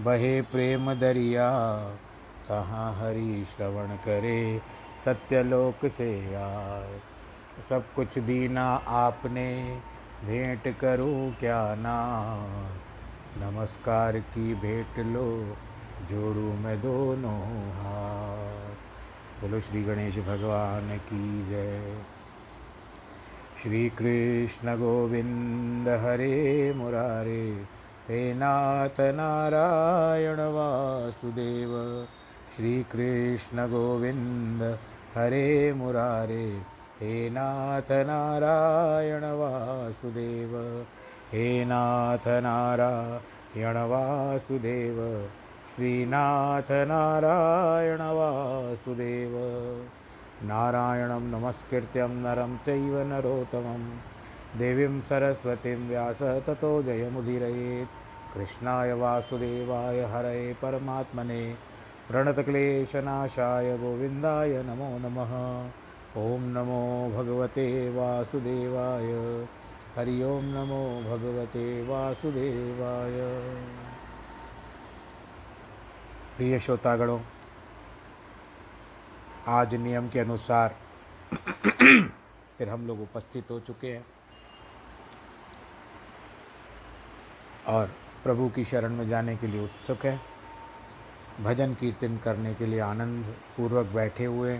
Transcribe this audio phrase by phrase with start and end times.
[0.00, 1.78] बहे प्रेम दरिया,
[2.48, 4.62] तहाँ हरि श्रवण करे,
[5.04, 7.00] सत्यलोक से आए।
[7.68, 9.80] सब कुछ दीना आपने,
[10.24, 12.06] भेंट करूँ क्या ना?
[13.38, 15.56] नमस्कार की भेंट लो,
[16.10, 18.74] जोड़ू मैं दोनों हाथ।
[19.42, 21.98] बोलो श्री गणेश भगवान की जय।
[23.62, 27.77] श्री कृष्ण गोविंद हरे मुरारे।
[28.08, 32.06] हे नाथ नारायण वासुदेव,
[32.56, 34.78] श्री कृष्ण गोविंद,
[35.14, 36.62] हरे मुरारे।
[37.00, 40.84] हे नाथ नारायण वासुदेव,
[41.32, 45.28] हे नाथ नारायण वासुदेव
[45.76, 49.30] श्रीनाथ नारायण वासुदेव।
[50.42, 53.90] नारायणं नमस्कृत्यं नरं चैव नरोत्तमं
[54.56, 61.54] देवीं सरस्वतीं व्यास ततो जयमुदीरयेत्। कृष्णाय वासुदेवाय हरये परमात्मने।
[62.08, 65.34] प्रणतक्लेशनाशाय गोविन्दाय नमो नमः।
[66.16, 66.82] ॐ नमो
[67.16, 69.12] भगवते वासुदेवाय।
[69.96, 73.16] हरि ओं नमो भगवते वासुदेवाय।
[76.36, 77.20] प्रिय श्रोतागणों,
[79.48, 80.76] आज नियम के अनुसार
[82.58, 84.06] फिर हम लोग उपस्थित हो चुके हैं।
[87.68, 87.90] और
[88.24, 90.20] प्रभु की शरण में जाने के लिए उत्सुक है।
[91.40, 93.24] भजन कीर्तन करने के लिए आनंद
[93.56, 94.58] पूर्वक बैठे हुए,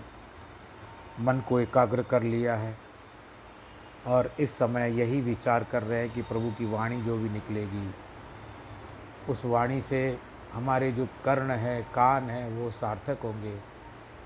[1.21, 2.77] मन को एकाग्र कर लिया है
[4.07, 7.91] और इस समय यही विचार कर रहे हैं कि प्रभु की वाणी जो भी निकलेगी,
[9.29, 10.19] उस वाणी से
[10.53, 13.57] हमारे जो कर्ण है, कान है, वो सार्थक होंगे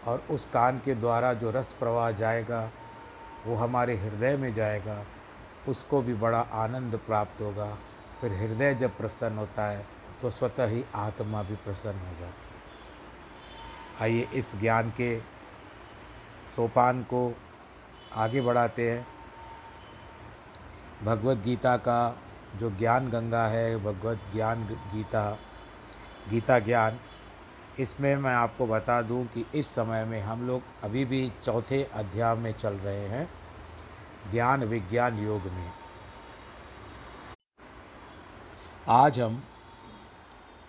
[0.06, 2.70] और उस कान के द्वारा जो रस प्रवाह जाएगा,
[3.47, 5.04] वो हमारे हृदय में जाएगा,
[5.69, 7.76] उसको भी बड़ा आनंद प्राप्त होगा।
[8.22, 9.87] फिर हृदय जब प्रसन्न होता है
[10.22, 12.60] तो स्वतः ही आत्मा भी प्रसन्न हो जाती है।
[14.03, 15.19] आइए इस ज्ञान के
[16.56, 17.34] सोपान को
[18.15, 19.06] आगे बढ़ाते हैं।
[21.05, 22.16] भगवत गीता का
[22.56, 25.38] जो ज्ञान गंगा है, भगवत ज्ञान गीता
[26.31, 26.99] गीता ज्ञान,
[27.78, 32.34] इसमें मैं आपको बता दूँ कि इस समय में हम लोग अभी भी चौथे अध्याय
[32.34, 33.28] में चल रहे हैं,
[34.31, 35.81] ज्ञान विज्ञान योग में।
[38.88, 39.43] आज हम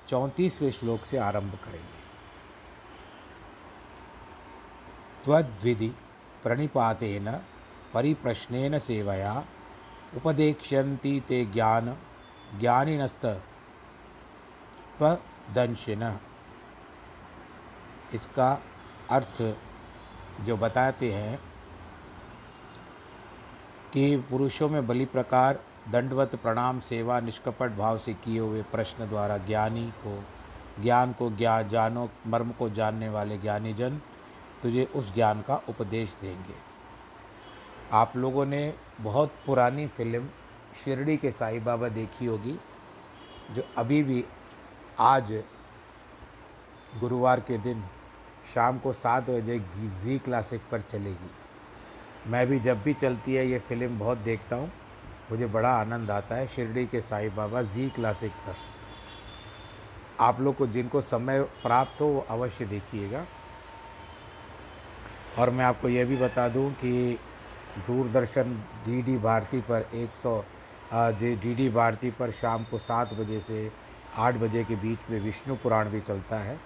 [0.10, 2.02] चौंतीसवें श्लोक से आरंभ करेंगे।
[5.24, 5.88] त्वद्विधि
[6.44, 7.32] प्रणिपातेन
[7.94, 9.44] परिप्रश्नेन सेवया
[10.16, 11.98] उपदेक्ष्यन्ति ते ज्ञान,
[12.60, 13.26] ज्ञानिनस्त
[14.98, 16.20] त्वदंशिन।
[18.14, 18.62] इसका
[19.12, 19.42] अर्थ
[20.42, 21.40] जो बताते हैं
[23.94, 25.60] कि पुरुषों में बलि प्रकार
[25.92, 30.24] दंडवत प्रणाम सेवा निष्कपट भाव से किए हुए प्रश्न द्वारा ज्ञानी को,
[30.82, 34.00] ज्ञान को ज्ञान जानो, मर्म को जानने वाले ज्ञानी जन
[34.62, 36.56] तुझे उस ज्ञान का उपदेश देंगे।
[37.92, 40.30] आप लोगों ने बहुत पुरानी फ़िल्म
[40.84, 42.58] शिरडी के साईं बाबा देखी होगी,
[43.52, 44.24] जो अभी भी
[45.00, 45.34] आज
[47.00, 47.84] गुरुवार के दिन
[48.54, 49.60] शाम को सात बजे
[50.04, 51.30] जी क्लासिक पर चलेगी।
[52.28, 54.72] मैं भी जब भी चलती है ये फ़िल्म बहुत देखता हूँ।
[55.34, 58.56] मुझे बड़ा आनंद आता है शिरडी के साईं बाबा जी क्लासिक पर।
[60.20, 63.26] आप लोग को जिनको समय प्राप्त हो वो अवश्य देखिएगा।
[65.40, 67.18] और मैं आपको यह भी बता दूँ कि
[67.88, 68.54] दूरदर्शन
[68.86, 70.36] डीडी भारती पर 100
[70.94, 73.72] डीडी भारती पर शाम को सात बजे से
[74.18, 76.60] आठ बजे के बीच में विष्णु पुराण भी चलता है।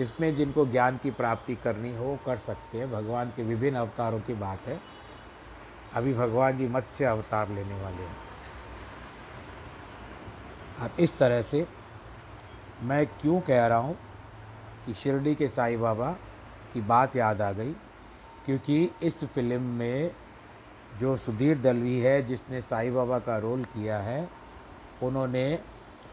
[0.00, 4.34] इसमें जिनको ज्ञान की प्राप्ति करनी हो कर सकते हैं। भगवान के विभिन्न अवतारों की
[4.34, 4.93] बात है।
[5.94, 8.16] अभी भगवान जी मत्स्य अवतार लेने वाले हैं।
[10.80, 11.68] अब इस तरह से,
[12.82, 13.96] मैं क्यों कह रहा हूँ
[14.86, 16.12] कि शिरडी के साईं बाबा
[16.72, 17.72] की बात याद आ गई?
[18.46, 20.10] क्योंकि इस फ़िल्म में
[21.00, 24.28] जो सुधीर दलवी है, जिसने साईं बाबा का रोल किया है,
[25.02, 25.58] उन्होंने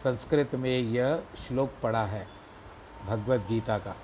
[0.04, 2.28] संस्कृत में यह श्लोक पढ़ा है,
[3.06, 3.96] भगवत गीता का।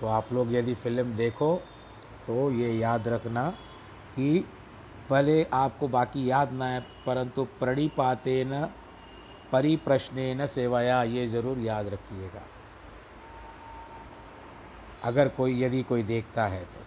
[0.00, 1.56] तो आप लोग यदि फ़िल्म देखो
[2.26, 3.54] तो ये याद रखना
[4.16, 4.44] कि
[5.10, 8.70] भले आपको बाकी याद ना है परंतु प्रणिपाते न
[9.52, 12.42] परिप्रश्न सेवाया, ये ज़रूर याद रखिएगा।
[15.04, 16.80] अगर कोई, यदि कोई देखता है तो।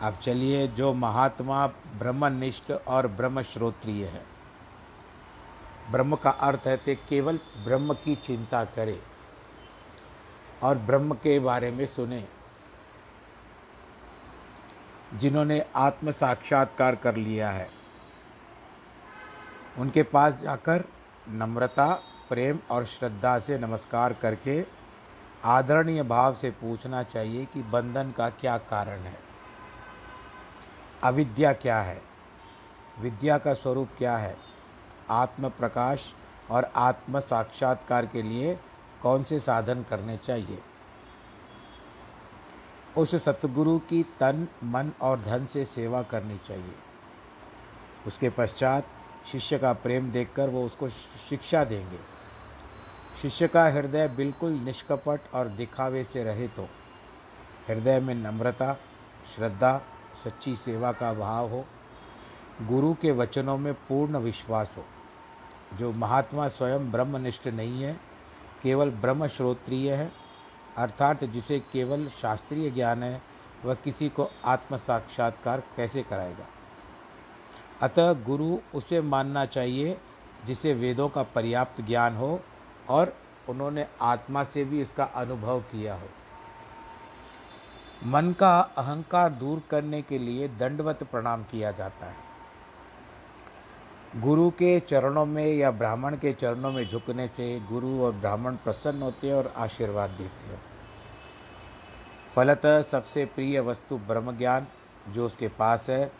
[0.00, 4.22] अब चलिए, जो महात्मा ब्रह्मनिष्ठ और ब्रह्म श्रोत्रिय है।
[5.90, 9.00] ब्रह्म का अर्थ है कि केवल ब्रह्म की चिंता करे
[10.62, 12.24] और ब्रह्म के बारे में सुने।
[15.14, 17.70] जिन्होंने आत्म साक्षात्कार कर लिया है।
[19.78, 20.84] उनके पास जाकर
[21.28, 24.66] नम्रता, प्रेम और श्रद्धा से नमस्कार करके
[25.44, 29.18] आदरणीय भाव से पूछना चाहिए कि बंधन का क्या कारण है।
[31.04, 32.02] अविद्या क्या है?
[33.00, 34.36] विद्या का स्वरूप क्या है?
[35.10, 36.14] आत्म प्रकाश
[36.50, 38.60] और आत्म साक्षात्कार के लिए
[39.02, 40.62] कौन से साधन करने चाहिए?
[42.98, 46.74] उस सतगुरु की तन, मन और धन से सेवा करनी चाहिए।
[48.06, 48.86] उसके पश्चात
[49.32, 50.88] शिष्य का प्रेम देखकर वो उसको
[51.28, 51.98] शिक्षा देंगे।
[53.22, 56.62] शिष्य का हृदय बिल्कुल निष्कपट और दिखावे से रहे तो
[57.68, 58.76] हृदय में नम्रता,
[59.36, 59.82] श्रद्धा,
[60.24, 61.64] सच्ची सेवा का भाव हो।
[62.62, 64.84] गुरु के वचनों में पूर्ण विश्वास हो।
[65.78, 68.00] जो महात्मा स्वयं ब्रह्मनिष्ठ नहीं है,
[68.62, 70.25] केवल ब्रह्म श्रोत्रिय है
[70.76, 73.22] अर्थात जिसे केवल शास्त्रीय ज्ञान है,
[73.64, 76.46] वह किसी को आत्म साक्षात्कार कैसे कराएगा?
[77.82, 79.98] अतः गुरु उसे मानना चाहिए
[80.46, 82.40] जिसे वेदों का पर्याप्त ज्ञान हो
[82.88, 83.16] और
[83.48, 86.08] उन्होंने आत्मा से भी इसका अनुभव किया हो।
[88.04, 92.25] मन का अहंकार दूर करने के लिए दंडवत प्रणाम किया जाता है।
[94.16, 99.02] गुरु के चरणों में या ब्राह्मण के चरणों में झुकने से गुरु और ब्राह्मण प्रसन्न
[99.02, 100.60] होते हैं और आशीर्वाद देते हैं।
[102.34, 104.66] फलतः सबसे प्रिय वस्तु ब्रह्म ज्ञान
[105.08, 106.12] जो उसके पास है,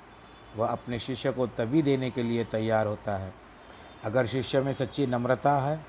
[0.57, 3.33] वह अपने शिष्य को तभी देने के लिए तैयार होता है।
[4.05, 5.81] अगर शिष्य में सच्ची नम्रता है,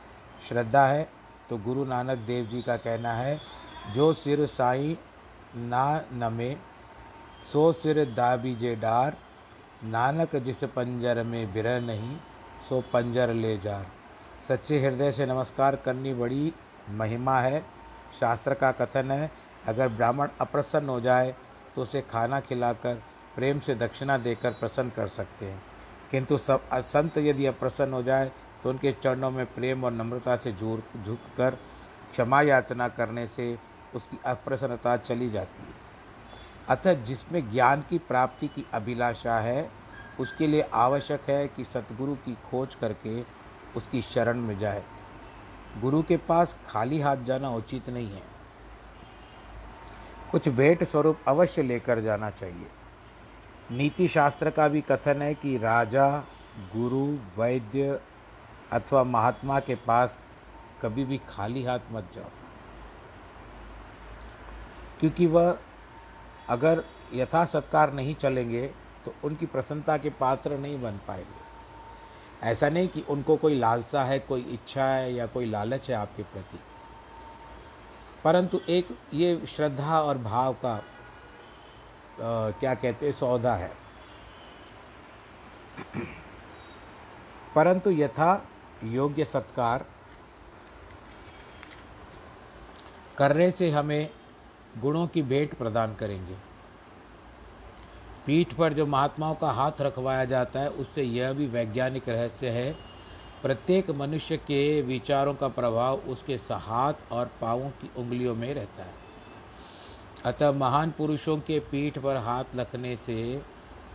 [0.50, 1.10] श्रद्धा है
[1.50, 3.40] तो गुरु नानक देव जी का कहना है,
[3.94, 4.98] जो सिर साई
[5.56, 6.56] ना नमे,
[7.54, 9.18] सो सिर दाबीजे डार
[9.84, 12.16] नानक जिस पंजर में बिरह नहीं,
[12.70, 13.82] सो पंजर ले जा
[14.44, 16.54] सच्चे हृदय से नमस्कार करनी बड़ी
[16.90, 17.62] महिमा है।
[18.20, 19.32] शास्त्र का कथन है,
[19.68, 21.36] अगर ब्राह्मण अप्रसन्न हो जाए
[21.76, 22.96] तो उसे खाना खिलाकर,
[23.36, 25.62] प्रेम से दक्षिणा देकर प्रसन्न कर सकते हैं।
[26.12, 28.32] किंतु सब संत यदि अप्रसन्न हो जाए
[28.64, 31.58] तो उनके चरणों में प्रेम और नम्रता से झूर झुक कर
[32.12, 33.58] क्षमा याचना करने से
[33.96, 35.77] उसकी अप्रसन्नता चली जाती है।
[36.70, 39.72] अतः जिसमें ज्ञान की प्राप्ति की अभिलाषा है,
[40.20, 43.22] उसके लिए आवश्यक है कि सतगुरु की खोज करके
[43.76, 44.84] उसकी शरण में जाए।
[45.82, 48.24] गुरु के पास खाली हाथ जाना उचित नहीं है।
[50.32, 52.68] कुछ भेंट स्वरूप अवश्य लेकर जाना चाहिए।
[53.72, 56.20] नीति शास्त्र का भी कथन है कि राजा,
[56.76, 58.02] गुरु, वैद्य
[58.72, 60.20] अथवा महात्मा के पास
[60.82, 62.30] कभी भी खाली हाथ मत जाओ।
[65.00, 65.60] क्योंकि वह
[66.50, 68.66] अगर यथा सत्कार नहीं चलेंगे
[69.06, 71.46] तो उनकी प्रसन्नता के पात्र नहीं बन पाएँगे।
[72.44, 76.24] ऐसा नहीं कि उनको कोई लालसा है कोई इच्छा है या कोई लालच है आपके
[76.24, 76.60] प्रति।
[78.24, 83.72] परंतु एक ये श्रद्धा और भाव का आ, क्या कहते हैं सौदा है।
[87.56, 88.50] परंतु यथा
[88.84, 89.86] योग्य सत्कार
[93.18, 94.10] करने से हमें
[94.82, 96.36] गुणों की भेंट प्रदान करेंगे।
[98.26, 102.76] पीठ पर जो महात्माओं का हाथ रखवाया जाता है, उससे यह भी वैज्ञानिक रहस्य है,
[103.42, 108.94] प्रत्येक मनुष्य के विचारों का प्रभाव उसके हाथ और पाँवों की उंगलियों में रहता है।
[110.26, 113.42] अतः महान पुरुषों के पीठ पर हाथ रखने से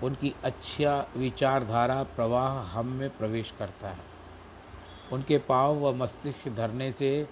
[0.02, 4.10] उनकी अच्छा विचारधारा, प्रवाह हम में प्रवेश करता है।
[5.12, 7.28] उनके पाँव व मस्तिष्क धरने से,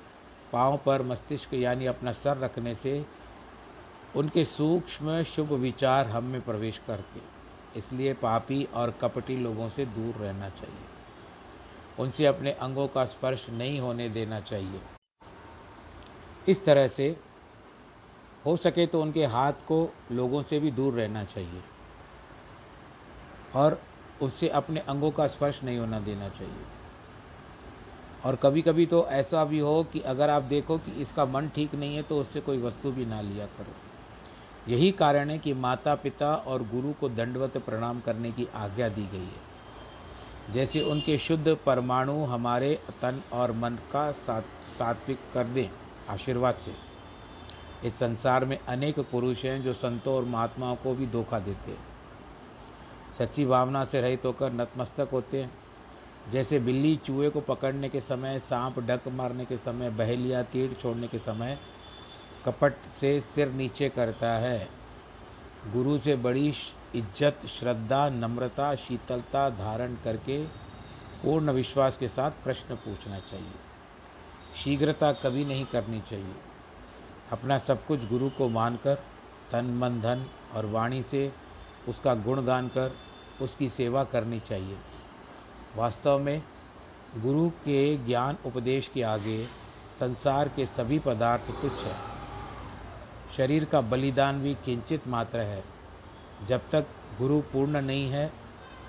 [0.53, 3.07] पाँव पर मस्तिष्क यानी अपना सर रखने से
[4.17, 7.21] उनके सूक्ष्म शुभ विचार हम में प्रवेश करके।
[7.79, 10.89] इसलिए पापी और कपटी लोगों से दूर रहना चाहिए।
[11.99, 14.81] उनसे अपने अंगों का स्पर्श नहीं होने देना चाहिए।
[16.49, 17.17] इस तरह से
[18.47, 21.63] हो सके तो उनके हाथ को लोगों से भी दूर रहना चाहिए
[23.55, 23.81] और
[24.23, 26.65] उससे अपने अंगों का स्पर्श नहीं होना देना चाहिए।
[28.25, 31.75] और कभी कभी तो ऐसा भी हो कि अगर आप देखो कि इसका मन ठीक
[31.75, 33.90] नहीं है तो उससे कोई वस्तु भी ना लिया करो।
[34.71, 39.03] यही कारण है कि माता पिता और गुरु को दंडवत प्रणाम करने की आज्ञा दी
[39.03, 39.49] गई है।
[40.55, 45.69] जैसे उनके शुद्ध परमाणु हमारे तन और मन का सात्विक कर दें,
[46.09, 46.75] आशीर्वाद से।
[47.85, 51.85] इस संसार में अनेक पुरुष हैं जो संतों और महात्माओं को भी धोखा देते हैं।
[53.19, 55.51] सच्ची भावना से रहित होकर नतमस्तक होते हैं।
[56.33, 61.09] जैसे बिल्ली चूहे को पकड़ने के समय, सांप डक मारने के समय, बहेलिया, तीर छोड़ने
[61.09, 61.59] के समय
[62.47, 64.69] कपट से सिर नीचे करता है।
[65.73, 66.49] गुरु से बड़ी
[66.95, 70.45] इज़्ज़त, श्रद्धा, नम्रता, शीतलता धारण करके
[71.23, 73.53] पूर्ण विश्वास के साथ प्रश्न पूछना चाहिए।
[74.57, 76.35] शीघ्रता कभी नहीं करनी चाहिए।
[77.33, 78.95] अपना सब कुछ गुरु को मानकर,
[79.53, 81.33] तन, मन, धन और वाणी से
[81.89, 82.93] उसका गुणगान कर,
[83.43, 84.77] उसकी सेवा करनी चाहिए।
[85.77, 86.43] वास्तव में
[87.17, 89.45] गुरु के ज्ञान उपदेश के आगे
[90.01, 92.20] संसार के सभी पदार्थ तुच्छ है।
[93.37, 95.65] शरीर का बलिदान भी किंचित मात्र है।
[96.49, 96.87] जब तक
[97.19, 98.33] गुरु पूर्ण नहीं है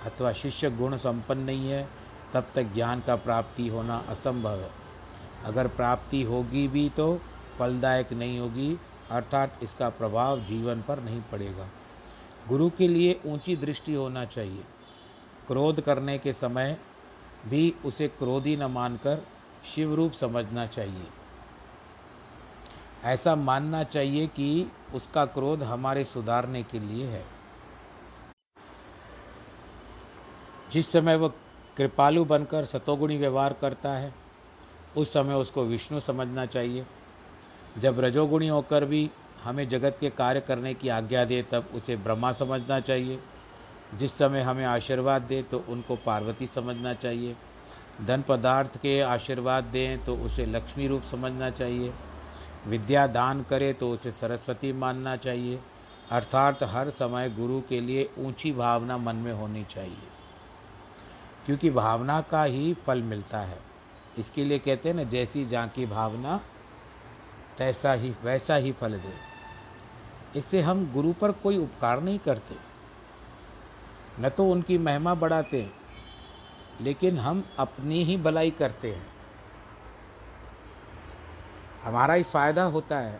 [0.05, 1.89] अथवा शिष्य गुण संपन्न नहीं है,
[2.33, 4.71] तब तक ज्ञान का प्राप्ति होना असंभव है।
[5.45, 7.21] अगर प्राप्ति होगी भी तो
[7.59, 8.77] फलदायक नहीं होगी,
[9.11, 11.67] अर्थात इसका प्रभाव जीवन पर नहीं पड़ेगा।
[12.47, 14.63] गुरु के लिए ऊँची दृष्टि होना चाहिए।
[15.47, 16.77] क्रोध करने के समय
[17.45, 19.23] भी उसे क्रोधी न मानकर
[19.75, 21.05] शिव रूप समझना चाहिए।
[23.03, 27.25] ऐसा मानना चाहिए कि उसका क्रोध हमारे सुधारने के लिए है।
[30.73, 31.31] जिस समय वह
[31.77, 34.13] कृपालु बनकर सतोगुणी व्यवहार करता है,
[34.97, 36.85] उस समय उसको विष्णु समझना चाहिए।
[37.77, 39.11] जब रजोगुणी होकर भी
[39.43, 43.19] हमें जगत के कार्य करने की आज्ञा दे, तब उसे ब्रह्मा समझना चाहिए।
[43.95, 47.35] जिस समय हमें आशीर्वाद दे तो उनको पार्वती समझना चाहिए।
[48.05, 51.93] धन पदार्थ के आशीर्वाद दें तो उसे लक्ष्मी रूप समझना चाहिए।
[52.67, 55.59] विद्या दान करे तो उसे सरस्वती मानना चाहिए।
[56.11, 60.07] अर्थात हर समय गुरु के लिए ऊँची भावना मन में होनी चाहिए।
[61.45, 63.59] क्योंकि भावना का ही फल मिलता है।
[64.17, 66.41] इसके लिए कहते हैं ना, जैसी जहाँ की भावना,
[67.57, 69.31] तैसा ही, वैसा ही फल दे।
[70.39, 72.55] इससे हम गुरु पर कोई उपकार नहीं करते।
[74.19, 75.69] न तो उनकी महिमा बढ़ाते,
[76.81, 79.10] लेकिन हम अपनी ही भलाई करते हैं।
[81.83, 83.19] हमारा इस फ़ायदा होता है।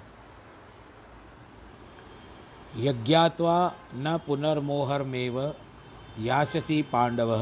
[2.78, 3.56] यज्ञात्वा
[3.96, 5.40] न पुनर्मोहरमेव
[6.20, 7.34] यास्यसी पांडव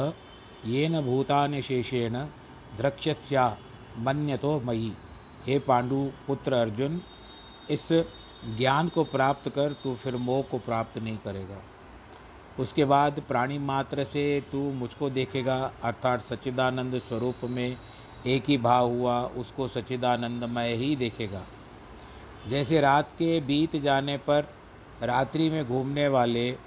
[0.66, 2.16] येन भूतान शेषेण
[2.78, 3.58] द्रक्ष्यस्या
[3.98, 4.94] मन्यतो मई
[5.46, 7.02] हे पांडु पुत्र अर्जुन,
[7.70, 7.88] इस
[8.58, 11.62] ज्ञान को प्राप्त कर, तू फिर मोह को प्राप्त नहीं करेगा।
[12.60, 17.78] उसके बाद प्राणी मात्र से तू मुझको देखेगा, अर्थात सच्चिदानंद स्वरूप में
[18.28, 21.42] एक ही भाव हुआ, उसको सच्चिदानंदमय ही देखेगा।
[22.48, 24.46] जैसे रात के बीत जाने पर
[25.04, 26.58] रात्रि में घूमने वाले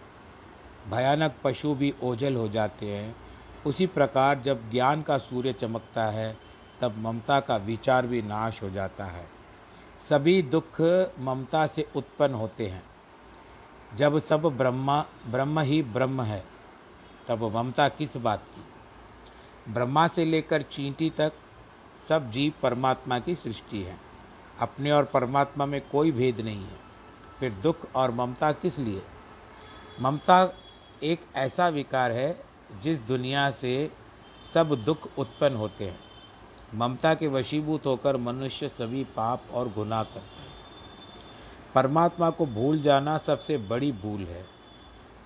[0.91, 3.17] भयानक पशु भी ओझल हो जाते हैं,
[3.67, 6.37] उसी प्रकार जब ज्ञान का सूर्य चमकता है,
[6.81, 9.27] तब ममता का विचार भी नाश हो जाता है।
[10.09, 10.81] सभी दुख
[11.21, 12.83] ममता से उत्पन्न होते हैं।
[13.97, 16.45] जब सब ब्रह्मा, ब्रह्म ही ब्रह्म है,
[17.29, 18.65] तब ममता किस बात की?
[19.73, 21.33] ब्रह्मा से लेकर चींटी तक
[22.09, 23.97] सब जीव परमात्मा की सृष्टि है।
[24.61, 26.81] अपने और परमात्मा में कोई भेद नहीं है।
[27.41, 29.03] फिर दुख और ममता किस लिए?
[30.01, 30.55] ममता
[31.03, 32.45] एक ऐसा विकार है
[32.83, 33.91] जिस दुनिया से
[34.55, 36.01] सब दुख उत्पन्न होते हैं।
[36.75, 40.53] ममता के वशीभूत होकर मनुष्य सभी पाप और गुनाह करते हैं।
[41.75, 44.47] परमात्मा को भूल जाना सबसे बड़ी भूल है।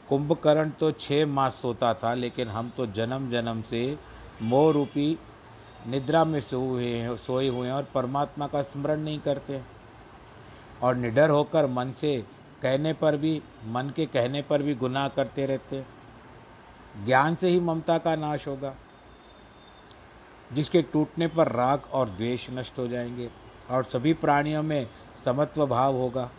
[0.08, 3.98] कुंभकर्ण तो छः मास सोता था, लेकिन हम तो जन्म जन्म से
[4.42, 5.18] मोह रूपी
[5.88, 9.62] निद्रा में सो सोए सोए हुए हैं और परमात्मा का स्मरण नहीं करते।
[10.82, 12.24] और निडर होकर मन से
[12.62, 15.84] कहने पर भी, मन के कहने पर भी गुनाह करते रहते।
[17.04, 18.74] ज्ञान से ही ममता का नाश होगा,
[20.52, 23.30] जिसके टूटने पर राग और द्वेष नष्ट हो जाएँगे
[23.70, 24.90] और सभी प्राणियों में
[25.24, 26.30] समत्व भाव होगा।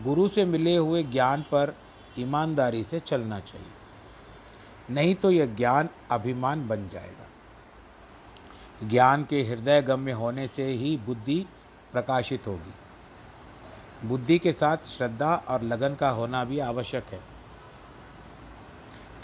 [0.00, 1.74] गुरु से मिले हुए ज्ञान पर
[2.18, 3.72] ईमानदारी से चलना चाहिए।
[4.90, 7.21] नहीं तो यह ज्ञान अभिमान बन जाएगा।
[8.82, 11.46] ज्ञान के हृदय गम्य होने से ही बुद्धि
[11.92, 17.20] प्रकाशित होगी। बुद्धि के साथ श्रद्धा और लगन का होना भी आवश्यक है।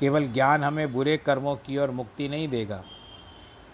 [0.00, 2.82] केवल ज्ञान हमें बुरे कर्मों की ओर मुक्ति नहीं देगा।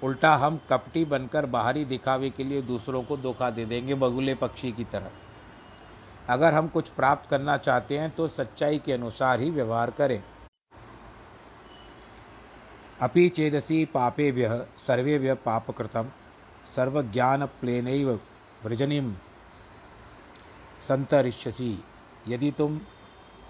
[0.03, 4.73] उल्टा हम कपटी बनकर बाहरी दिखावे के लिए दूसरों को धोखा दे देंगे बगुले पक्षी
[4.73, 5.11] की तरह।
[6.29, 10.23] अगर हम कुछ प्राप्त करना चाहते हैं तो सच्चाई के अनुसार ही व्यवहार करें।
[13.03, 16.11] अपि चेदसी पापेभ्य सर्वेभ्य पापकृतम
[16.77, 17.89] सर्वज्ञान प्लेन
[18.65, 19.15] व्रजनिम
[20.81, 21.79] संतरिष्यसी
[22.29, 22.81] यदि तुम,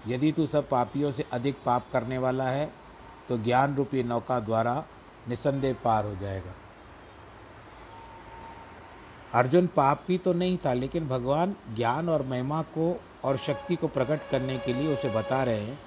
[0.07, 2.69] यदि तू सब पापियों से अधिक पाप करने वाला है
[3.29, 4.83] तो ज्ञान रूपी नौका द्वारा
[5.29, 6.53] निसंदेह पार हो जाएगा।
[9.33, 14.29] अर्जुन पापी तो नहीं था, लेकिन भगवान ज्ञान और महिमा को और शक्ति को प्रकट
[14.31, 15.79] करने के लिए उसे बता रहे हैं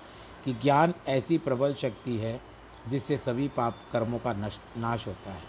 [0.44, 2.40] कि ज्ञान ऐसी प्रबल शक्ति है
[2.90, 5.42] जिससे सभी पाप कर्मों का नाश होता है।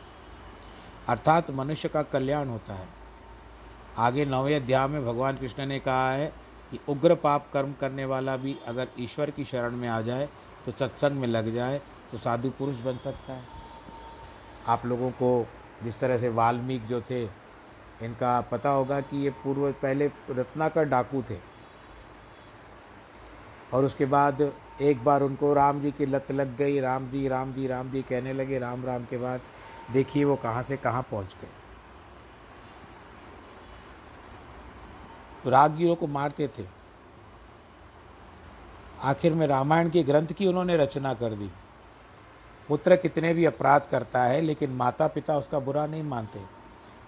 [1.08, 2.88] अर्थात मनुष्य का कल्याण होता है।
[3.98, 6.27] आगे नौवें अध्याय में भगवान कृष्ण ने कहा है
[6.72, 10.27] कि उग्र पाप कर्म करने वाला भी अगर ईश्वर की शरण में आ जाए
[10.65, 11.81] तो सत्संग में लग जाए
[12.12, 13.43] तो साधु पुरुष बन सकता है।
[14.67, 15.48] आप लोगों को
[15.84, 17.24] जिस तरह से वाल्मीकि जो थे,
[18.01, 21.38] इनका पता होगा कि ये पूर्व, पहले रत्नाकर डाकू थे।
[23.74, 24.41] और उसके बाद
[24.81, 28.01] एक बार उनको राम जी की लत लग गई, राम जी राम जी राम जी
[28.01, 29.41] कहने लगे, राम राम के बाद
[29.93, 31.48] देखिए वो कहाँ से कहाँ पहुँच गए।
[35.43, 35.50] तो
[35.95, 36.65] को मारते थे।
[39.01, 41.50] आखिर में रामायण के ग्रंथ की उन्होंने रचना कर दी।
[42.69, 46.39] पुत्र कितने भी अपराध करता है, लेकिन माता पिता उसका बुरा नहीं मानते।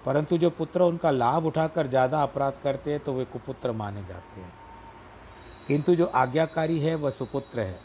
[0.05, 4.41] परंतु जो पुत्र उनका लाभ उठाकर ज़्यादा अपराध करते हैं तो वे कुपुत्र माने जाते
[4.41, 4.60] हैं।
[5.71, 7.79] किंतु जो आज्ञाकारी है, वह सुपुत्र है।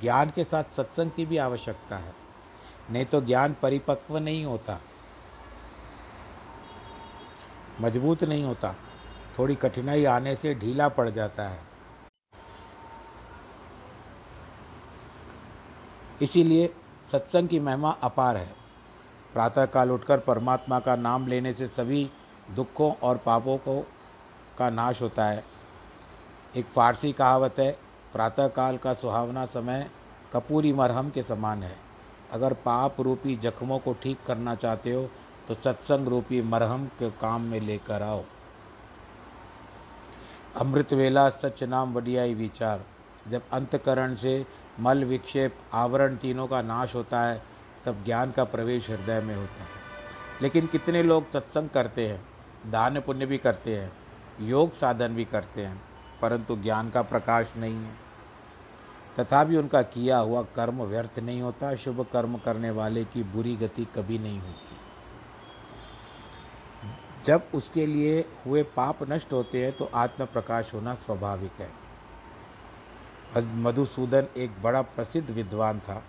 [0.00, 2.14] ज्ञान के साथ सत्संग की भी आवश्यकता है।
[2.90, 4.80] नहीं तो ज्ञान परिपक्व नहीं होता।
[7.80, 8.74] मज़बूत नहीं होता।
[9.38, 11.60] थोड़ी कठिनाई आने से ढीला पड़ जाता है।
[16.22, 16.74] इसीलिए
[17.12, 18.54] सत्संग की महिमा अपार है।
[19.32, 22.10] प्रातःकाल उठकर परमात्मा का नाम लेने से सभी
[22.50, 23.86] दुखों और पापों को
[24.58, 25.51] का नाश होता है।
[26.56, 27.78] एक फारसी कहावत है,
[28.12, 29.90] प्रातःकाल का सुहावना समय
[30.32, 31.76] कपूरी मरहम के समान है।
[32.32, 35.10] अगर पाप रूपी जख्मों को ठीक करना चाहते हो
[35.48, 38.24] तो सत्संग रूपी मरहम के काम में लेकर आओ।
[40.56, 42.84] अमृत वेला सच नाम वडियाई विचार।
[43.28, 44.46] जब अंतकरण से
[44.80, 47.42] मल विक्षेप आवरण तीनों का नाश होता है,
[47.84, 49.68] तब ज्ञान का प्रवेश हृदय में होता है।
[50.42, 52.24] लेकिन कितने लोग सत्संग करते हैं,
[52.70, 53.92] दान पुण्य भी करते हैं,
[54.40, 55.91] योग साधन भी करते हैं।
[56.22, 57.94] परंतु ज्ञान का प्रकाश नहीं है।
[59.18, 63.84] तथापि उनका किया हुआ कर्म व्यर्थ नहीं होता, शुभ कर्म करने वाले की बुरी गति
[63.94, 64.76] कभी नहीं होती।
[67.24, 71.70] जब उसके लिए हुए पाप नष्ट होते हैं तो आत्म प्रकाश होना स्वाभाविक है।
[73.36, 76.02] मधुसूदन एक बड़ा प्रसिद्ध विद्वान था,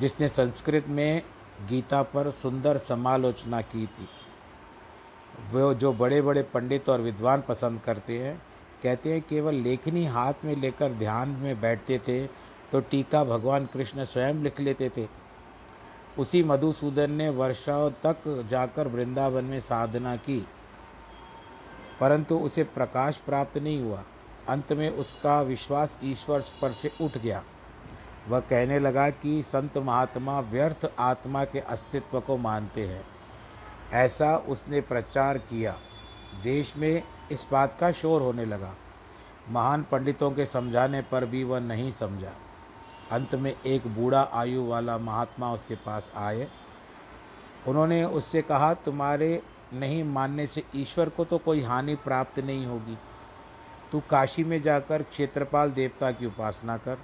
[0.00, 1.22] जिसने संस्कृत में
[1.68, 4.08] गीता पर सुंदर समालोचना की थी।
[5.52, 8.36] वो जो बड़े बड़े पंडित और विद्वान पसंद करते हैं,
[8.82, 12.26] कहते हैं केवल लेखनी हाथ में लेकर ध्यान में बैठते थे
[12.72, 15.06] तो टीका भगवान कृष्ण स्वयं लिख लेते थे।
[16.18, 20.38] उसी मधुसूदन ने वर्षाओं तक जाकर वृंदावन में साधना की,
[22.00, 24.02] परंतु उसे प्रकाश प्राप्त नहीं हुआ।
[24.48, 27.42] अंत में उसका विश्वास ईश्वर पर से उठ गया।
[28.28, 33.02] वह कहने लगा कि संत महात्मा व्यर्थ आत्मा के अस्तित्व को मानते हैं।
[33.92, 35.76] ऐसा उसने प्रचार किया।
[36.42, 38.74] देश में इस बात का शोर होने लगा।
[39.50, 42.32] महान पंडितों के समझाने पर भी वह नहीं समझा।
[43.12, 46.48] अंत में एक बूढ़ा आयु वाला महात्मा उसके पास आए।
[47.68, 49.42] उन्होंने उससे कहा, तुम्हारे
[49.72, 52.98] नहीं मानने से ईश्वर को तो कोई हानि प्राप्त नहीं होगी।
[53.92, 56.98] तू काशी में जाकर क्षेत्रपाल देवता की उपासना कर।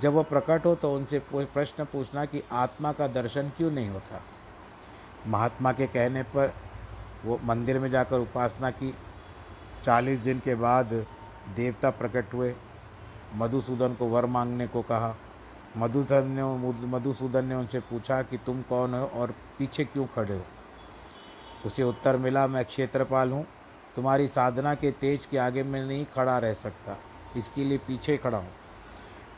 [0.00, 4.22] जब वह प्रकट हो तो उनसे प्रश्न पूछना कि आत्मा का दर्शन क्यों नहीं होता?
[5.26, 6.52] महात्मा के कहने पर
[7.24, 8.94] वो मंदिर में जाकर उपासना की।
[9.84, 10.92] चालीस दिन के बाद
[11.56, 12.54] देवता प्रकट हुए।
[13.34, 15.14] मधुसूदन को वर मांगने को कहा।
[15.76, 16.42] मधुसूदन ने
[16.86, 20.44] मधुसूदन ने उनसे पूछा कि तुम कौन हो और पीछे क्यों खड़े हो?
[21.66, 23.46] उसे उत्तर मिला, मैं क्षेत्रपाल हूँ।
[23.96, 26.96] तुम्हारी साधना के तेज के आगे मैं नहीं खड़ा रह सकता।
[27.36, 28.50] इसके लिए पीछे खड़ा हूँ।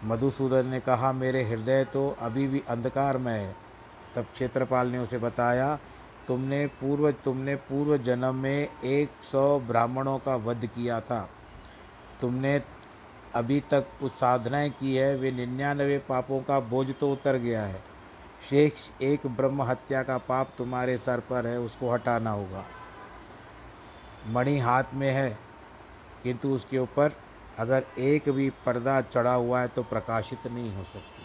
[0.04, 3.69] मधुसूदन ने कहा, मेरे हृदय तो अभी भी अंधकार में है।
[4.14, 5.78] तब क्षेत्रपाल ने उसे बताया,
[6.26, 11.28] तुमने पूर्व तुमने पूर्व जन्म में एक सौ ब्राह्मणों का वध किया था।
[12.20, 12.60] तुमने
[13.34, 17.82] अभी तक उस साधनाएँ की है, वे निन्यानवे पापों का बोझ तो उतर गया है।
[18.48, 22.64] शेष एक ब्रह्म हत्या का पाप तुम्हारे सर पर है, उसको हटाना होगा।
[24.26, 25.38] मणि हाथ में है,
[26.22, 27.12] किंतु उसके ऊपर
[27.58, 31.22] अगर एक भी पर्दा चढ़ा हुआ है तो प्रकाशित नहीं हो सकती।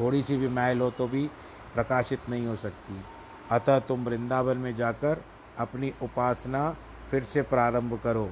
[0.00, 1.28] थोड़ी सी भी मैल हो तो भी
[1.74, 3.04] प्रकाशित नहीं हो सकती।
[3.50, 5.24] अतः तुम वृंदावन में जाकर
[5.58, 6.76] अपनी उपासना
[7.10, 8.30] फिर से प्रारंभ करो।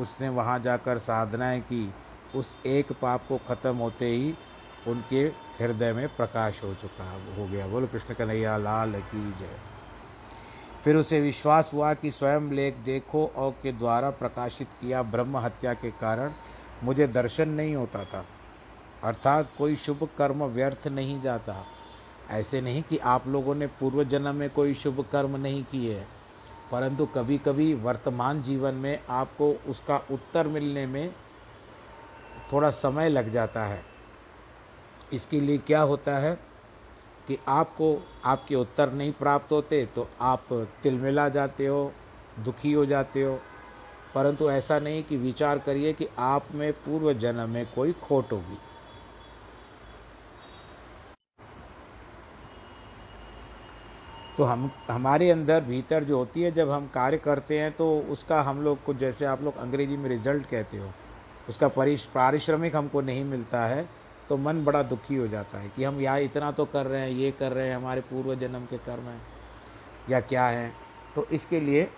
[0.00, 1.94] उसने वहाँ जाकर साधनाएँ की।
[2.34, 4.34] उस एक पाप को ख़त्म होते ही
[4.86, 5.20] उनके
[5.60, 9.58] हृदय में प्रकाश हो चुका, हो गया। बोलो, कृष्ण कन्हैया, लाल की जय।
[10.84, 15.74] फिर उसे विश्वास हुआ कि स्वयं लेख देखो और के द्वारा प्रकाशित किया ब्रह्म हत्या
[15.74, 16.32] के कारण
[16.82, 18.24] मुझे दर्शन नहीं होता था।
[19.04, 21.64] अर्थात कोई शुभ कर्म व्यर्थ नहीं जाता।
[22.32, 26.04] ऐसे नहीं कि आप लोगों ने पूर्व जन्म में कोई शुभ कर्म नहीं किए,
[26.72, 31.14] परंतु कभी कभी वर्तमान जीवन में आपको उसका उत्तर मिलने में
[32.52, 33.82] थोड़ा समय लग जाता है।
[35.12, 36.34] इसके लिए क्या होता है
[37.28, 41.92] कि आपको आपके उत्तर नहीं प्राप्त होते तो आप तिलमिला जाते हो,
[42.38, 43.38] दुखी हो जाते हो।
[44.14, 48.58] परंतु ऐसा नहीं कि विचार करिए कि आप में पूर्व जन्म में कोई खोट होगी।
[54.42, 58.40] तो हम, हमारे अंदर भीतर जो होती है, जब हम कार्य करते हैं तो उसका
[58.42, 60.88] हम लोग को, जैसे आप लोग अंग्रेज़ी में रिज़ल्ट कहते हो,
[61.48, 63.86] उसका परिश, पारिश्रमिक हमको नहीं मिलता है
[64.28, 67.10] तो मन बड़ा दुखी हो जाता है कि हम यहाँ इतना तो कर रहे हैं,
[67.10, 69.20] ये कर रहे हैं, हमारे पूर्व जन्म के कर्म हैं,
[70.10, 70.72] या क्या है।
[71.14, 71.88] तो इसके लिए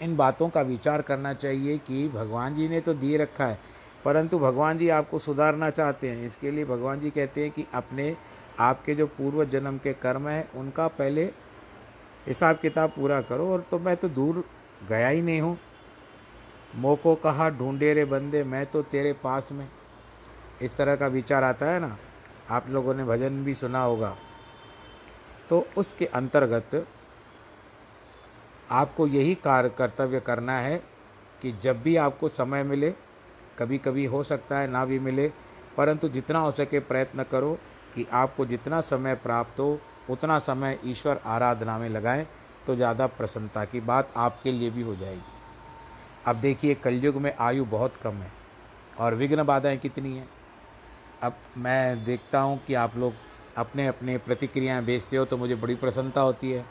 [0.00, 3.58] इन बातों का विचार करना चाहिए कि भगवान जी ने तो दिए रखा है,
[4.04, 8.14] परंतु भगवान जी आपको सुधारना चाहते हैं। इसके लिए भगवान जी कहते हैं कि अपने
[8.60, 11.24] आपके जो पूर्व जन्म के कर्म हैं, उनका पहले
[12.26, 14.44] हिसाब किताब पूरा करो और तो मैं तो दूर
[14.88, 15.58] गया ही नहीं हूँ।
[16.74, 19.68] मोको कहा, ढूंढे रे बंदे, मैं तो तेरे पास में।
[20.62, 21.96] इस तरह का विचार आता है ना,
[22.50, 24.16] आप लोगों ने भजन भी सुना होगा।
[25.48, 26.86] तो उसके अंतर्गत
[28.70, 30.76] आपको यही कार्य कर्तव्य करना है
[31.42, 32.90] कि जब भी आपको समय मिले
[33.58, 35.28] कभी कभी हो सकता है ना भी मिले,
[35.76, 37.58] परंतु जितना हो सके प्रयत्न करो
[37.94, 39.78] कि आपको जितना समय प्राप्त हो,
[40.08, 42.26] उतना समय ईश्वर आराधना में लगाएँ
[42.66, 45.22] तो ज़्यादा प्रसन्नता की बात आपके लिए भी हो जाएगी।
[46.26, 48.30] अब देखिए, कलयुग में आयु बहुत कम है
[48.98, 50.28] और विघ्न बाधाएँ कितनी हैं।
[51.22, 53.12] अब मैं देखता हूँ कि आप लोग
[53.56, 56.64] अपने अपने प्रतिक्रियाएँ भेजते हो तो मुझे बड़ी प्रसन्नता होती है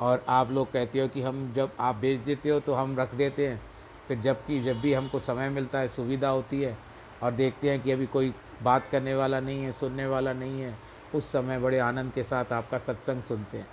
[0.00, 3.14] और आप लोग कहते हो कि हम जब आप भेज देते हो तो हम रख
[3.14, 3.60] देते हैं,
[4.08, 6.76] फिर जबकि जब भी हमको समय मिलता है, सुविधा होती है
[7.22, 10.78] और देखते हैं कि अभी कोई बात करने वाला नहीं है, सुनने वाला नहीं है,
[11.14, 13.66] उस समय बड़े आनंद के साथ आपका सत्संग सुनते हैं।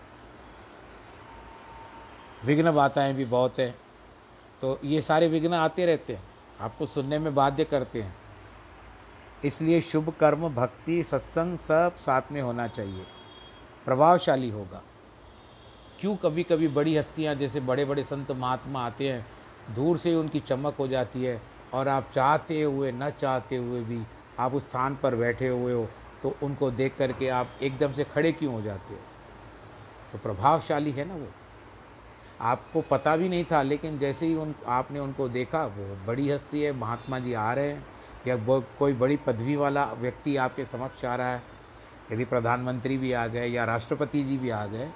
[2.46, 3.76] विघ्न बाधाएँ भी बहुत हैं।
[4.62, 6.24] तो ये सारे विघ्न आते रहते हैं,
[6.62, 8.16] आपको सुनने में बाध्य करते हैं।
[9.46, 13.06] इसलिए शुभ कर्म, भक्ति, सत्संग सब साथ में होना चाहिए।
[13.86, 14.82] प्रभावशाली होगा।
[16.00, 19.26] क्यों कभी कभी बड़ी हस्तियाँ, जैसे बड़े बड़े संत महात्मा आते हैं,
[19.76, 21.42] दूर से उनकी चमक हो जाती है,
[21.74, 24.04] और आप चाहते हुए, न चाहते हुए भी
[24.40, 25.88] आप उस स्थान पर बैठे हुए हो
[26.24, 29.00] तो उनको देख करके आप एकदम से खड़े क्यों हो जाते हो?
[30.12, 31.28] तो प्रभावशाली है ना वो।
[32.42, 36.62] आपको पता भी नहीं था, लेकिन जैसे ही उन, आपने उनको देखा, वो बड़ी हस्ती
[36.62, 37.86] है, महात्मा जी आ रहे हैं,
[38.28, 38.36] या
[38.80, 41.42] कोई बड़ी पदवी वाला व्यक्ति आपके समक्ष आ रहा है,
[42.12, 44.90] यदि प्रधानमंत्री भी आ गए या राष्ट्रपति जी भी आ गए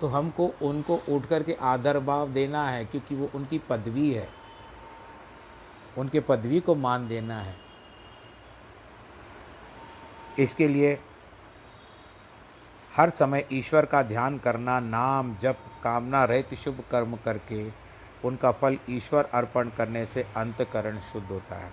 [0.00, 4.28] तो हमको उनको उठ कर के आदर भाव देना है, क्योंकि वो उनकी पदवी है।
[5.98, 7.67] उनके पदवी को मान देना है।
[10.38, 10.98] इसके लिए
[12.96, 17.70] हर समय ईश्वर का ध्यान करना, नाम जप, कामना रहित शुभ कर्म करके
[18.24, 21.70] उनका फल ईश्वर अर्पण करने से अंतकरण शुद्ध होता है।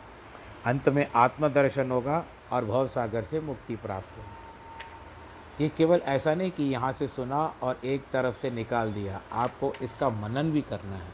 [0.65, 6.51] अंत में आत्मदर्शन होगा और भव सागर से मुक्ति प्राप्त होगी। ये केवल ऐसा नहीं
[6.51, 10.95] कि यहाँ से सुना और एक तरफ़ से निकाल दिया। आपको इसका मनन भी करना
[10.95, 11.13] है।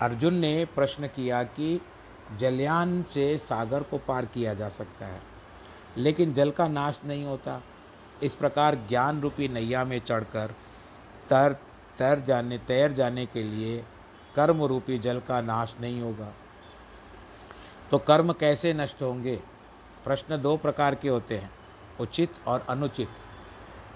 [0.00, 1.80] अर्जुन ने प्रश्न किया कि
[2.38, 5.35] जलयान से सागर को पार किया जा सकता है।
[5.98, 7.60] लेकिन जल का नाश नहीं होता।
[8.22, 10.54] इस प्रकार ज्ञान रूपी नैया में चढ़कर
[11.30, 11.52] तर,
[11.98, 13.84] तैर जाने तैर जाने के लिए
[14.36, 16.32] कर्म रूपी जल का नाश नहीं होगा।
[17.90, 19.36] तो कर्म कैसे नष्ट होंगे?
[20.04, 21.50] प्रश्न दो प्रकार के होते हैं,
[22.00, 23.08] उचित और अनुचित।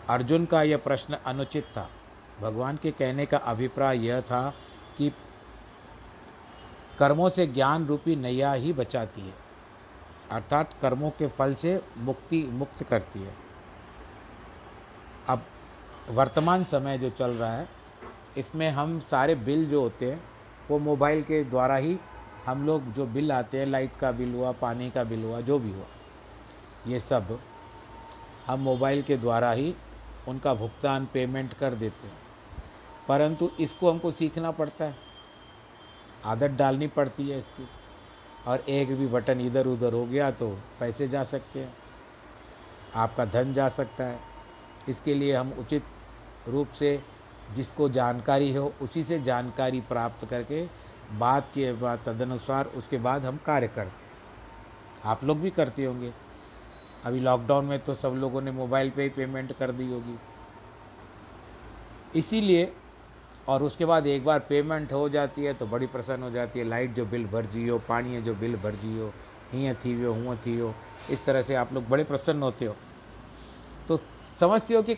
[0.08, 1.90] अर्जुन का यह प्रश्न अनुचित था।
[2.40, 4.54] भगवान के कहने का अभिप्राय यह था
[4.98, 5.12] कि
[6.98, 9.49] कर्मों से ज्ञान रूपी नैया ही बचाती है।
[10.30, 13.34] अर्थात कर्मों के फल से मुक्ति, मुक्त करती है।
[15.28, 15.42] अब
[16.10, 17.68] वर्तमान समय जो चल रहा है,
[18.36, 20.24] इसमें हम सारे बिल जो होते हैं,
[20.70, 21.98] वो मोबाइल के द्वारा ही
[22.46, 25.58] हम लोग जो बिल आते हैं, लाइट का बिल हुआ, पानी का बिल हुआ, जो
[25.58, 25.86] भी हुआ,
[26.86, 27.40] ये सब
[28.46, 29.74] हम मोबाइल के द्वारा ही
[30.28, 32.18] उनका भुगतान, पेमेंट कर देते हैं।
[33.08, 34.96] परंतु इसको हमको सीखना पड़ता है।
[36.24, 37.68] आदत डालनी पड़ती है इसकी।
[38.46, 40.48] और एक भी बटन इधर उधर हो गया तो
[40.81, 41.74] पैसे जा सकते हैं।
[42.94, 44.18] आपका धन जा सकता है।
[44.88, 45.85] इसके लिए हम उचित
[46.48, 47.00] रूप से
[47.55, 50.64] जिसको जानकारी हो, उसी से जानकारी प्राप्त करके
[51.18, 54.09] बात के बाद तदनुसार उसके बाद हम कार्य करते
[55.05, 56.12] आप लोग भी करते होंगे।
[57.05, 60.18] अभी लॉकडाउन में तो सब लोगों ने मोबाइल पे ही पेमेंट कर दी होगी।
[62.14, 62.72] इसीलिए
[63.48, 66.64] और उसके बाद एक बार पेमेंट हो जाती है तो बड़ी प्रसन्न हो जाती है।
[66.64, 69.12] लाइट जो बिल भर हो, पानी जो बिल भर हो
[69.53, 70.74] हीअं थी वियो हूँ थी वियो
[71.11, 72.76] इस तरह से आप लोग बड़े प्रसन्न होते हो।
[73.88, 74.00] तो
[74.40, 74.94] समझते हो कि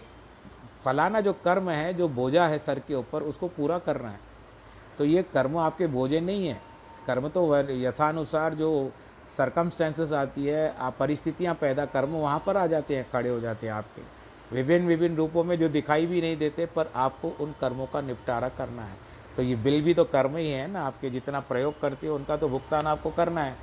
[0.85, 4.21] फलाना जो कर्म है, जो बोझा है सर के ऊपर, उसको पूरा करना है।
[4.99, 6.61] तो ये कर्म आपके बोझे नहीं है।
[7.07, 8.93] कर्म तो यथानुसार जो
[9.29, 13.67] सरकमस्टेंसेस आती है, आप परिस्थितियाँ पैदा, कर्म वहाँ पर आ जाते हैं, खड़े हो जाते
[13.67, 14.03] हैं आपके।
[14.53, 18.49] विभिन्न विभिन्न रूपों में जो दिखाई भी नहीं देते, पर आपको उन कर्मों का निपटारा
[18.49, 18.97] करना है।
[19.37, 22.37] तो ये बिल भी तो कर्म ही है ना, आपके जितना प्रयोग करते हो, उनका
[22.37, 23.57] तो भुगतान आपको करना है।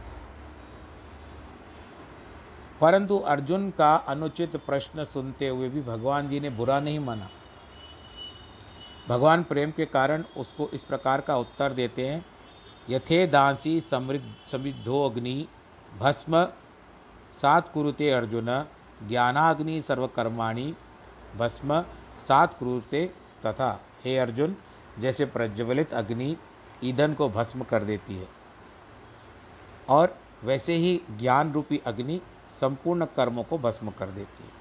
[2.82, 7.30] परंतु अर्जुन का अनुचित प्रश्न सुनते हुए भी भगवान जी ने बुरा नहीं माना।
[9.08, 12.26] भगवान प्रेम के कारण उसको इस प्रकार का उत्तर देते हैं,
[12.90, 15.48] यथे दासी समृद्ध, समृद्धो अग्नि,
[16.00, 16.46] भस्म
[17.42, 18.50] सात कुरुते अर्जुन
[19.08, 20.76] ज्ञानाग्नि सर्वकर्माणी
[21.38, 21.82] भस्म
[22.28, 23.12] सात क्रूरते
[23.46, 24.56] तथा, हे अर्जुन,
[25.00, 26.38] जैसे प्रज्वलित अग्नि
[26.84, 28.28] ईंधन को भस्म कर देती है।
[29.90, 32.22] और वैसे ही ज्ञान रूपी अग्नि
[32.60, 34.60] संपूर्ण कर्मों को भस्म कर देती है।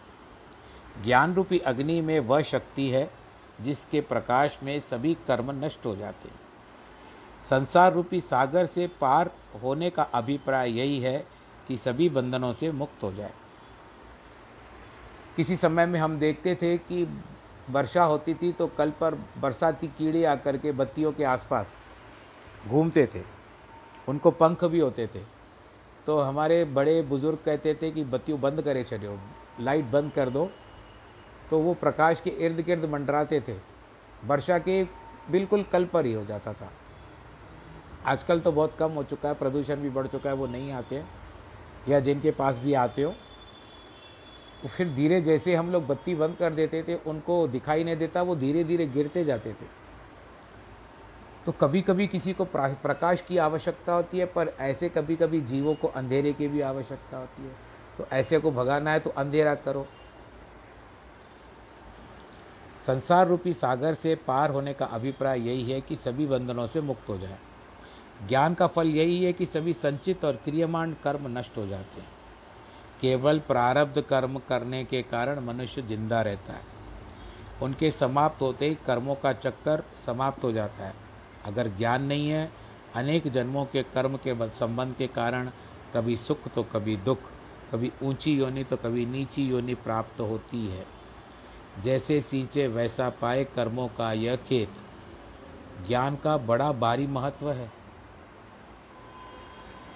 [1.05, 3.11] ज्ञान रूपी अग्नि में वह शक्ति है
[3.61, 6.41] जिसके प्रकाश में सभी कर्म नष्ट हो जाते हैं।
[7.51, 9.31] संसार रूपी सागर से पार
[9.63, 11.27] होने का अभिप्राय यही है
[11.69, 13.33] कि सभी बंधनों से मुक्त हो जाए।
[15.39, 17.23] किसी समय में हम देखते थे कि
[17.71, 21.79] वर्षा होती थी तो कल पर बरसाती कीड़े आकर के बत्तियों के आसपास
[22.69, 23.23] घूमते थे।
[24.09, 25.21] उनको पंख भी होते थे।
[26.07, 29.19] तो हमारे बड़े बुज़ुर्ग कहते थे कि बत्तियों बंद करे चलो
[29.61, 30.51] लाइट बंद कर दो।
[31.51, 33.57] तो वो प्रकाश के इर्द गिर्द मंडराते थे।
[34.25, 34.83] वर्षा के
[35.31, 36.71] बिल्कुल कल पर ही हो जाता था।
[38.07, 41.05] आजकल तो बहुत कम हो चुका है, प्रदूषण भी बढ़ चुका है, वो नहीं आते।
[41.89, 43.15] या जिनके पास भी आते हो
[44.63, 48.23] तो फिर धीरे जैसे हम लोग बत्ती बंद कर देते थे, उनको दिखाई नहीं देता,
[48.23, 49.67] वो धीरे धीरे गिरते जाते थे।
[51.47, 55.75] तो कभी कभी किसी को प्रकाश की आवश्यकता होती है, पर ऐसे कभी कभी जीवों
[55.75, 57.53] को अंधेरे की भी आवश्यकता होती है।
[57.99, 59.87] तो ऐसे को भगाना है तो अंधेरा करो।
[62.87, 67.09] संसार रूपी सागर से पार होने का अभिप्राय यही है कि सभी बंधनों से मुक्त
[67.09, 67.39] हो जाए।
[68.29, 72.18] ज्ञान का फल यही है कि सभी संचित और क्रियमान कर्म नष्ट हो जाते हैं।
[73.01, 76.63] केवल प्रारब्ध कर्म करने के कारण मनुष्य ज़िंदा रहता है।
[77.63, 80.95] उनके समाप्त होते ही कर्मों का चक्कर समाप्त हो जाता है।
[81.47, 82.51] अगर ज्ञान नहीं है,
[82.95, 85.51] अनेक जन्मों के कर्म के संबंध के कारण
[85.95, 87.19] कभी सुख तो कभी दुख,
[87.73, 90.85] कभी ऊँची योनि तो कभी नीची योनि प्राप्त होती है।
[91.83, 94.69] जैसे सींचे वैसा पाए कर्मों का यह खेत।
[95.89, 97.71] ज्ञान का बड़ा भारी महत्व है।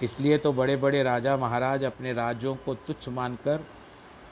[0.01, 3.65] इसलिए तो बड़े बड़े राजा महाराज अपने राज्यों को तुच्छ मानकर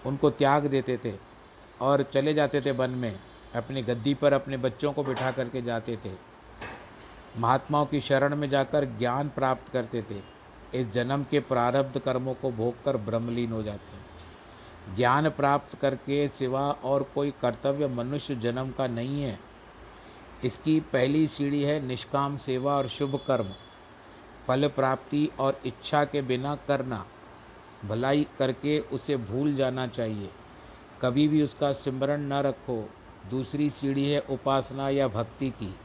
[0.05, 1.13] उनको त्याग देते थे
[1.81, 3.19] और चले जाते थे वन में,
[3.55, 6.11] अपनी गद्दी पर अपने बच्चों को बिठा करके जाते थे।
[7.37, 10.19] महात्माओं की शरण में जाकर ज्ञान प्राप्त करते थे।
[10.79, 16.27] इस जन्म के प्रारब्ध कर्मों को भोग कर ब्रह्मलीन हो जाते हैं। ज्ञान प्राप्त करके
[16.27, 19.39] सिवा और कोई कर्तव्य मनुष्य जन्म का नहीं है।
[20.43, 23.49] इसकी पहली सीढ़ी है निष्काम सेवा और शुभ कर्म।
[24.47, 27.05] फल प्राप्ति और इच्छा के बिना करना।
[27.85, 30.29] भलाई करके उसे भूल जाना चाहिए।
[31.01, 32.89] कभी भी उसका सिमरण न रखो।
[33.29, 35.75] दूसरी सीढ़ी है उपासना या भक्ति की।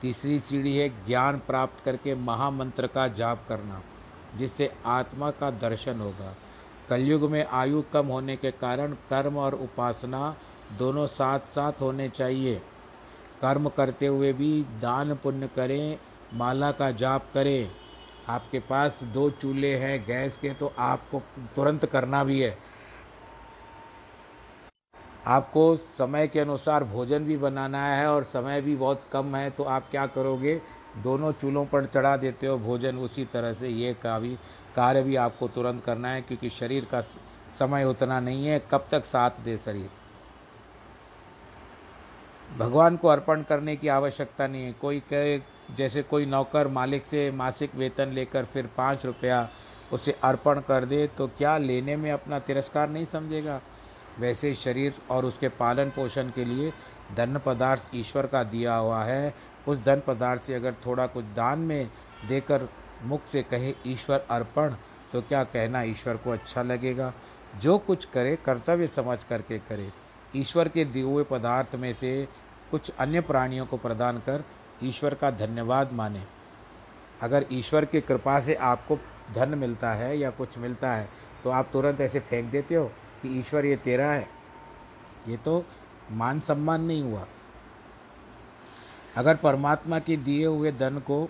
[0.00, 3.82] तीसरी सीढ़ी है ज्ञान प्राप्त करके महामंत्र का जाप करना,
[4.36, 6.36] जिससे आत्मा का दर्शन होगा।
[6.88, 10.36] कलयुग में आयु कम होने के कारण कर्म और उपासना
[10.78, 12.62] दोनों साथ साथ होने चाहिए।
[13.42, 15.98] कर्म करते हुए भी दान पुण्य करें,
[16.34, 17.70] माला का जाप करें।
[18.28, 21.22] आपके पास दो चूल्हे हैं, गैस के तो आपको
[21.56, 22.56] तुरंत करना भी है।
[25.26, 29.64] आपको समय के अनुसार भोजन भी बनाना है और समय भी बहुत कम है तो
[29.64, 30.60] आप क्या करोगे?
[30.96, 34.34] दोनों चूल्हों पर चढ़ा देते हो भोजन, उसी तरह से ये का भी
[34.76, 37.00] कार्य भी आपको तुरंत करना है, क्योंकि शरीर का
[37.58, 39.90] समय उतना नहीं है। कब तक साथ दे शरीर?
[42.58, 45.38] भगवान को अर्पण करने की आवश्यकता नहीं है। कोई कहे
[45.68, 49.48] जैसे कोई नौकर मालिक से मासिक वेतन लेकर फिर पाँच रुपया
[49.92, 53.60] उसे अर्पण कर दे तो क्या लेने में अपना तिरस्कार नहीं समझेगा?
[54.20, 56.72] वैसे शरीर और उसके पालन पोषण के लिए
[57.16, 59.34] धन पदार्थ ईश्वर का दिया हुआ है।
[59.68, 61.90] उस धन पदार्थ से अगर थोड़ा कुछ दान में
[62.28, 62.68] देकर
[63.04, 64.74] मुख से कहे ईश्वर अर्पण
[65.12, 67.12] तो क्या कहना ईश्वर को अच्छा लगेगा?
[67.54, 69.90] जो कुछ करे, कर्तव्य समझ करके करे।
[70.36, 72.28] ईश्वर के दिए हुए पदार्थ में से
[72.70, 74.44] कुछ अन्य प्राणियों को प्रदान कर
[74.84, 76.22] ईश्वर का धन्यवाद माने।
[77.22, 78.98] अगर ईश्वर की कृपा से आपको
[79.34, 81.08] धन मिलता है या कुछ मिलता है
[81.44, 82.84] तो आप तुरंत ऐसे फेंक देते हो
[83.22, 84.28] कि ईश्वर ये तेरा है।
[85.28, 85.64] ये तो
[86.12, 87.26] मान सम्मान नहीं हुआ।
[89.16, 91.28] अगर परमात्मा के दिए हुए धन को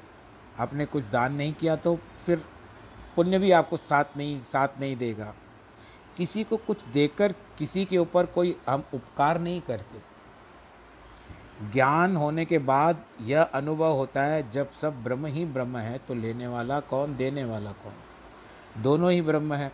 [0.58, 2.44] आपने कुछ दान नहीं किया तो फिर
[3.16, 5.34] पुण्य भी आपको साथ नहीं साथ नहीं देगा।
[6.16, 9.98] किसी को कुछ देकर किसी के ऊपर कोई हम उपकार नहीं करते।
[11.62, 16.14] ज्ञान होने के बाद यह अनुभव होता है, जब सब ब्रह्म ही ब्रह्म है तो
[16.14, 17.92] लेने वाला कौन, देने वाला कौन?
[18.82, 19.72] दोनों ही ब्रह्म है।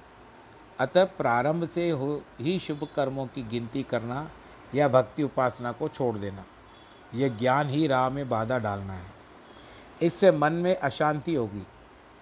[0.80, 4.30] अतः प्रारंभ से हो, ही शुभ कर्मों की गिनती करना
[4.74, 6.44] या भक्ति उपासना को छोड़ देना
[7.14, 9.06] यह ज्ञान ही राह में बाधा डालना है।
[10.02, 11.66] इससे मन में अशांति होगी।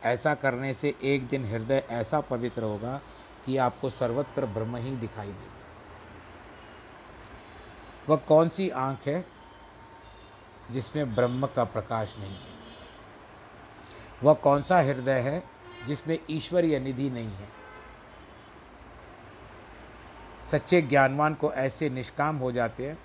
[0.05, 3.01] ऐसा करने से एक दिन हृदय ऐसा पवित्र होगा
[3.47, 5.53] कि आपको सर्वत्र ब्रह्म ही दिखाई देगा।
[8.09, 9.32] वह कौन सी आँख है?
[10.73, 12.51] जिसमें ब्रह्म का प्रकाश नहीं है।
[14.23, 15.43] वह कौन सा हृदय है
[15.87, 17.49] जिसमें ईश्वरीय निधि नहीं है?
[20.51, 22.99] सच्चे ज्ञानवान को ऐसे निष्काम हो जाते हैं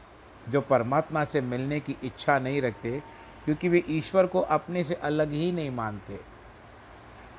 [0.49, 2.99] जो परमात्मा से मिलने की इच्छा नहीं रखते,
[3.45, 6.19] क्योंकि वे ईश्वर को अपने से अलग ही नहीं मानते।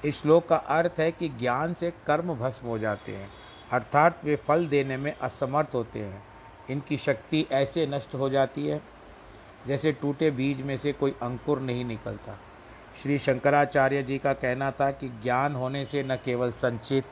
[0.04, 3.30] इस श्लोक का अर्थ है कि ज्ञान से कर्म भस्म हो जाते हैं,
[3.72, 6.22] अर्थात वे फल देने में असमर्थ होते हैं।
[6.70, 8.80] इनकी शक्ति ऐसे नष्ट हो जाती है
[9.66, 12.38] जैसे टूटे बीज में से कोई अंकुर नहीं निकलता।
[13.02, 17.04] श्री शंकराचार्य जी का कहना था कि ज्ञान होने से न केवल संचित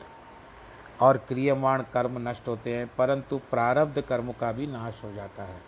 [1.01, 5.61] और क्रियमाण कर्म नष्ट होते हैं, परंतु प्रारब्ध कर्म का भी नाश हो जाता है।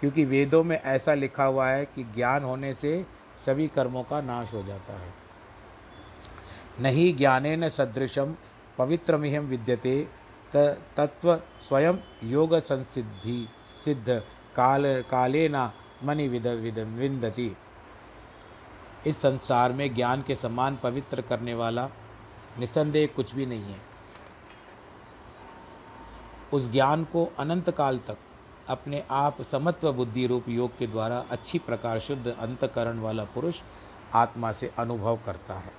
[0.00, 3.06] क्योंकि वेदों में ऐसा लिखा हुआ है कि ज्ञान होने से
[3.46, 5.12] सभी कर्मों का नाश हो जाता है।
[6.80, 8.34] नहीं ज्ञाने न सदृशम
[8.78, 10.08] पवित्रमिहम विद्यते
[10.56, 13.48] तत्व स्वयं योग संसिद्धि
[13.84, 14.22] सिद्ध
[14.56, 15.70] काल काले न
[16.04, 17.56] मणि विद विद, विंदती।
[19.06, 21.88] इस संसार में ज्ञान के समान पवित्र करने वाला
[22.58, 23.80] निसंदेह कुछ भी नहीं है।
[26.52, 28.16] उस ज्ञान को अनंत काल तक
[28.68, 33.60] अपने आप समत्व बुद्धि रूप योग के द्वारा अच्छी प्रकार शुद्ध अंतकरण वाला पुरुष
[34.14, 35.72] आत्मा से अनुभव करता है।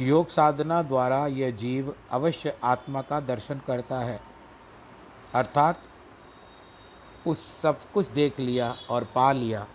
[0.00, 4.20] योग साधना द्वारा यह जीव अवश्य आत्मा का दर्शन करता है।
[5.34, 5.82] अर्थात
[7.26, 9.66] उस सब कुछ देख लिया और पा लिया।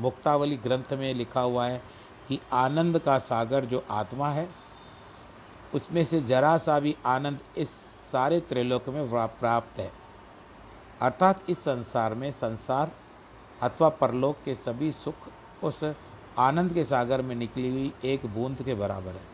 [0.00, 1.82] मुक्तावली ग्रंथ में लिखा हुआ है
[2.28, 4.48] कि आनंद का सागर जो आत्मा है,
[5.74, 7.70] उसमें से जरा सा भी आनंद इस
[8.12, 9.92] सारे त्रिलोक में प्राप्त है।
[11.02, 12.90] अर्थात इस संसार में संसार
[13.62, 15.14] अथवा परलोक के सभी सुख
[15.64, 15.94] उस
[16.38, 19.26] आनंद के सागर में निकली हुई एक बूंद के बराबर है।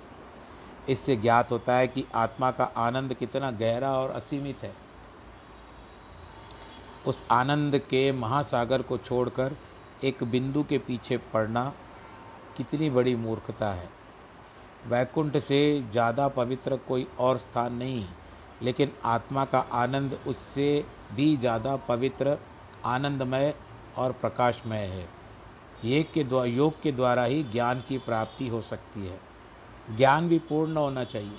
[0.88, 4.84] इससे ज्ञात होता है कि आत्मा का आनंद कितना गहरा और असीमित है।
[7.07, 9.57] उस आनंद के महासागर को छोड़कर
[10.05, 11.73] एक बिंदु के पीछे पड़ना
[12.57, 13.88] कितनी बड़ी मूर्खता है।
[14.87, 15.61] वैकुंठ से
[15.93, 18.05] ज़्यादा पवित्र कोई और स्थान नहीं,
[18.62, 22.38] लेकिन आत्मा का आनंद उससे भी ज़्यादा पवित्र,
[22.85, 23.55] आनंदमय
[23.99, 25.09] और प्रकाशमय है।
[25.85, 29.19] योग के द्वारा योग के द्वारा ही ज्ञान की प्राप्ति हो सकती है।
[29.97, 31.38] ज्ञान भी पूर्ण होना चाहिए।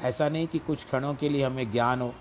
[0.00, 2.12] ऐसा नहीं कि कुछ क्षणों के लिए हमें ज्ञान हो।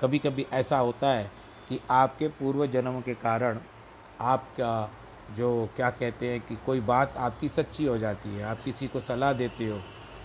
[0.00, 1.30] कभी कभी ऐसा होता है
[1.68, 3.58] कि आपके पूर्व जन्म के कारण
[4.20, 4.90] आपका
[5.36, 9.00] जो क्या कहते हैं कि कोई बात आपकी सच्ची हो जाती है, आप किसी को
[9.00, 9.80] सलाह देते हो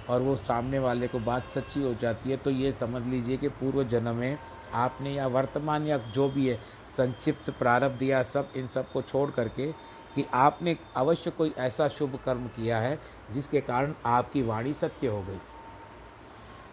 [0.10, 3.48] और वो सामने वाले को बात सच्ची हो जाती है तो ये समझ लीजिए कि
[3.50, 4.38] पूर्व जन्म में
[4.76, 6.56] आपने या वर्तमान या जो भी है,
[6.98, 9.72] संक्षिप्त प्रारब्ध या सब, इन सबको छोड़ करके
[10.16, 12.98] कि आपने अवश्य कोई ऐसा शुभ कर्म किया है
[13.34, 15.40] जिसके कारण आपकी वाणी सत्य हो गई।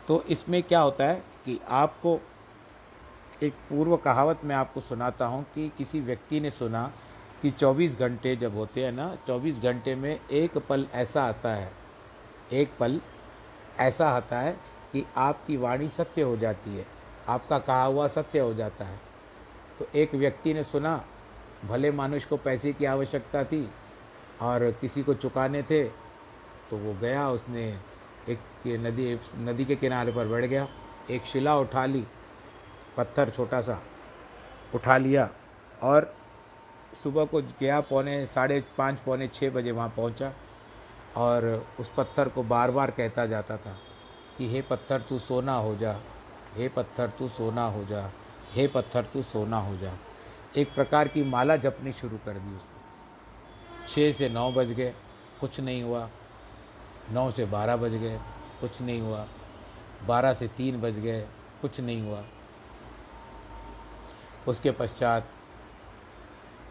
[0.08, 2.20] तो इसमें क्या होता है कि आपको
[3.44, 6.82] एक पूर्व कहावत मैं आपको सुनाता हूँ कि किसी व्यक्ति ने सुना
[7.42, 11.70] कि 24 घंटे जब होते हैं ना 24 घंटे में एक पल ऐसा आता है,
[12.52, 13.00] एक पल
[13.80, 14.52] ऐसा आता है
[14.92, 16.86] कि आपकी वाणी सत्य हो जाती है,
[17.28, 18.98] आपका कहा हुआ सत्य हो जाता है।
[19.78, 21.02] तो एक व्यक्ति ने सुना,
[21.64, 23.68] भले मानुष को पैसे की आवश्यकता थी
[24.42, 25.84] और किसी को चुकाने थे
[26.70, 27.68] तो वो गया, उसने
[28.28, 28.38] एक
[28.80, 30.66] नदी नदी के किनारे पर बैठ गया,
[31.10, 32.04] एक शिला उठा ली
[32.96, 33.82] पत्थर छोटा सा
[34.74, 35.30] उठा लिया
[35.82, 36.14] और
[37.02, 40.32] सुबह को गया पौने साढ़े पाँच, पौने छः बजे वहाँ पहुँचा
[41.16, 43.78] और उस पत्थर को बार बार कहता जाता था
[44.38, 46.00] कि, हे पत्थर, तू सोना हो जा,
[46.54, 48.10] हे पत्थर, तू सोना हो जा,
[48.52, 49.92] हे पत्थर, तू सोना हो जा।
[50.56, 52.84] एक प्रकार की माला जपनी शुरू कर दी उसने।
[53.88, 54.94] छः से नौ बज गए,
[55.40, 56.08] कुछ नहीं हुआ।
[57.10, 58.20] नौ से बारह बज गए,
[58.60, 59.26] कुछ नहीं हुआ।
[60.06, 61.26] बारह से तीन बज गए,
[61.62, 62.24] कुछ नहीं हुआ।
[64.48, 65.28] उसके पश्चात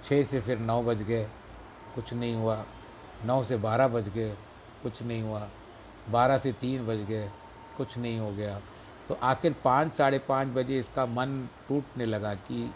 [0.03, 1.23] छः से फिर नौ बज गए,
[1.95, 2.63] कुछ नहीं हुआ।
[3.25, 4.35] नौ से बारह बज गए,
[4.83, 5.47] कुछ नहीं हुआ।
[6.09, 7.29] बारह से तीन बज गए,
[7.77, 8.61] कुछ नहीं हो गया।
[9.07, 12.73] तो आखिर पाँच, साढ़े पाँच बजे इसका मन टूटने लगा कि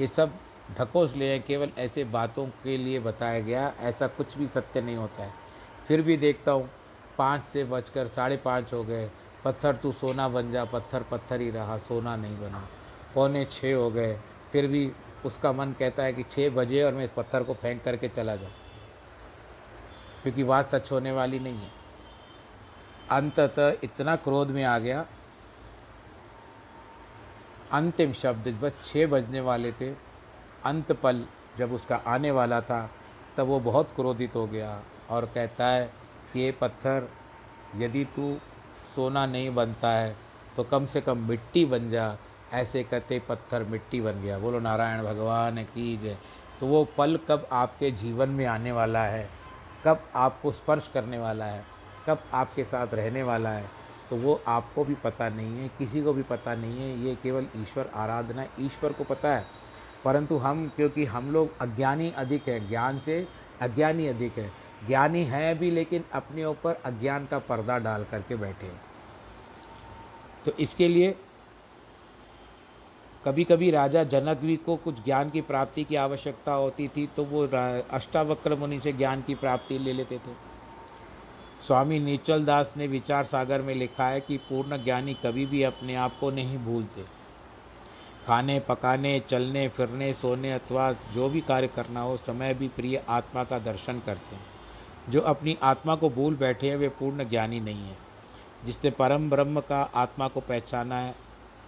[0.00, 0.32] ये सब
[0.78, 4.96] ढकोस ले हैं, केवल ऐसे बातों के लिए बताया गया, ऐसा कुछ भी सत्य नहीं
[4.96, 5.32] होता है।
[5.88, 6.68] फिर भी देखता हूँ,
[7.18, 9.10] पाँच से बजकर साढ़े पाँच हो गए।
[9.44, 12.68] पत्थर तू सोना बन जा, पत्थर पत्थर ही रहा, सोना नहीं बना।
[13.14, 14.18] पौने छः हो गए।
[14.52, 14.92] फिर भी
[15.24, 18.36] उसका मन कहता है कि छः बजे और मैं इस पत्थर को फेंक करके चला
[18.36, 18.52] जाऊँ।
[20.22, 21.70] क्योंकि बात सच होने वाली नहीं है।
[23.10, 25.06] अंततः इतना क्रोध में आ गया।
[27.72, 29.90] अंतिम शब्द बस छः बजने वाले थे,
[30.64, 31.24] अंत पल
[31.58, 32.90] जब उसका आने वाला था,
[33.36, 35.92] तब वो बहुत क्रोधित हो गया और कहता है
[36.32, 37.08] कि ये पत्थर,
[37.76, 38.38] यदि तू
[38.94, 40.16] सोना नहीं बनता है
[40.56, 42.16] तो कम से कम मिट्टी बन जा
[42.52, 46.18] ऐसे कहते पत्थर मिट्टी बन गया। बोलो, नारायण भगवान की जय।
[46.60, 49.30] तो वो पल कब आपके जीवन में आने वाला है?
[49.84, 51.64] कब आपको स्पर्श करने वाला है?
[52.06, 53.70] कब आपके साथ रहने वाला है?
[54.10, 57.46] तो वो आपको भी पता नहीं है, किसी को भी पता नहीं है। ये केवल
[57.56, 59.46] ईश्वर आराधना, ईश्वर को पता है।
[60.04, 63.28] परंतु हम, क्योंकि हम लोग अज्ञानी अधिक है, ज्ञान से
[63.60, 64.52] अज्ञानी अधिक है।
[64.86, 68.72] ज्ञानी है भी, लेकिन अपने ऊपर अज्ञान का पर्दा डाल करके बैठे
[70.44, 71.14] तो इसके लिए
[73.24, 77.24] कभी कभी राजा जनक भी को कुछ ज्ञान की प्राप्ति की आवश्यकता होती थी तो
[77.24, 77.46] वो
[77.90, 80.32] अष्टावक्र मुनि से ज्ञान की प्राप्ति ले लेते थे।
[81.66, 85.94] स्वामी नीचल दास ने विचार सागर में लिखा है कि पूर्ण ज्ञानी कभी भी अपने
[85.94, 87.04] आप को नहीं भूलते।
[88.26, 93.44] खाने, पकाने, चलने, फिरने, सोने अथवा जो भी कार्य करना हो, समय भी प्रिय आत्मा
[93.44, 94.46] का दर्शन करते हैं।
[95.08, 97.96] जो अपनी आत्मा को भूल बैठे हैं, वे पूर्ण ज्ञानी नहीं है।
[98.64, 101.14] जिसने परम ब्रह्म का आत्मा को पहचाना है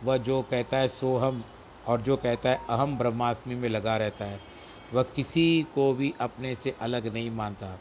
[0.05, 1.45] वह जो कहता है सोहम
[1.87, 4.41] और जो कहता है अहम ब्रह्मास्मि में लगा रहता है,
[4.95, 7.79] वह किसी को भी अपने से अलग नहीं मानता।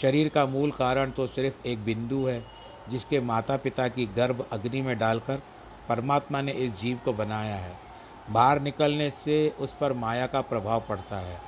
[0.00, 2.44] शरीर का मूल कारण तो सिर्फ़ एक बिंदु है,
[2.88, 5.42] जिसके माता पिता की गर्भ अग्नि में डालकर
[5.88, 7.76] परमात्मा ने इस जीव को बनाया है।
[8.30, 11.38] बाहर निकलने से उस पर माया का प्रभाव पड़ता है।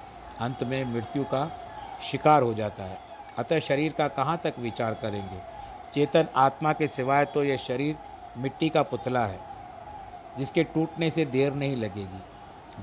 [0.41, 1.53] अंत में मृत्यु का
[2.11, 2.99] शिकार हो जाता है।
[3.39, 5.39] अतः शरीर का कहाँ तक विचार करेंगे?
[5.95, 7.97] चेतन आत्मा के सिवाय तो यह शरीर
[8.37, 9.52] मिट्टी का पुतला है।
[10.39, 12.23] जिसके टूटने से देर नहीं लगेगी।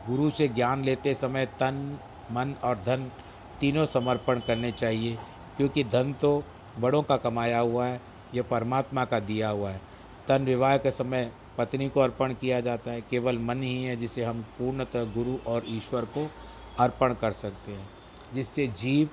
[0.08, 2.00] गुरु से ज्ञान लेते समय तन,
[2.32, 3.12] मन और धन
[3.60, 5.18] तीनों समर्पण करने चाहिए,
[5.58, 6.44] क्योंकि धन तो
[6.80, 8.02] बड़ों का कमाया हुआ है,
[8.34, 9.82] यह परमात्मा का दिया हुआ है।
[10.28, 14.24] तन विवाह के समय पत्नी को अर्पण किया जाता है, केवल मन ही है जिसे
[14.24, 16.32] हम पूर्णतः गुरु और ईश्वर को
[16.80, 17.90] अर्पण कर सकते हैं,
[18.34, 19.10] जिससे जीव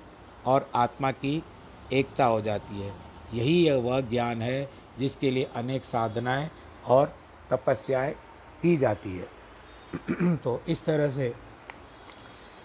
[0.46, 1.42] और आत्मा की
[1.92, 2.92] एकता हो जाती है।
[3.34, 6.50] यही वह ज्ञान है जिसके लिए अनेक साधनाएँ
[6.88, 7.14] और
[7.52, 8.14] तपस्याएँ
[8.62, 11.34] की जाती है। तो इस तरह से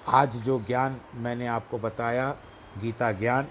[0.08, 2.36] आज जो ज्ञान मैंने आपको बताया,
[2.78, 3.48] गीता ज्ञान,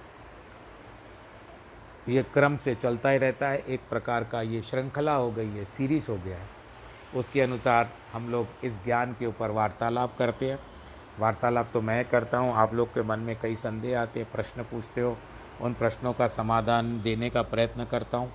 [2.09, 5.64] ये क्रम से चलता ही रहता है। एक प्रकार का ये श्रृंखला हो गई है
[5.64, 6.49] सीरीज़ हो गया है।
[7.14, 10.59] उसके अनुसार हम लोग इस ज्ञान के ऊपर वार्तालाप करते हैं।
[11.18, 14.62] वार्तालाप तो मैं करता हूँ, आप लोग के मन में कई संदेह आते हैं, प्रश्न
[14.62, 15.16] पूछते हो,
[15.61, 18.32] उन प्रश्नों का समाधान देने का प्रयत्न करता हूँ।